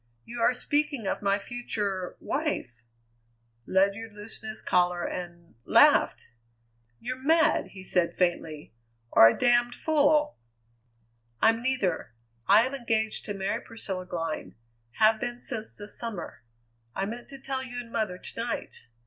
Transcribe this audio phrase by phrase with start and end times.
[0.25, 2.81] "You are speaking of my future wife!"
[3.67, 6.31] Ledyard loosened his collar and laughed!
[6.99, 8.73] "You're mad!" he said faintly,
[9.11, 10.37] "or a damned fool!"
[11.39, 12.13] "I'm neither.
[12.47, 14.55] I am engaged to marry Priscilla Glynn;
[14.93, 16.41] have been since the summer.
[16.95, 18.87] I meant to tell you and mother to night.